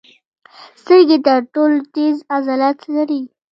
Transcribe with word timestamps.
سترګې 0.79 1.17
تر 1.27 1.39
ټولو 1.53 1.77
تېز 1.93 2.15
عضلات 2.33 2.79
لري. 2.95 3.21